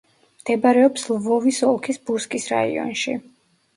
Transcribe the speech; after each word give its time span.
მდებარეობს 0.43 1.03
ლვოვის 1.11 1.59
ოლქის 1.69 2.01
ბუსკის 2.09 2.49
რაიონში. 2.57 3.19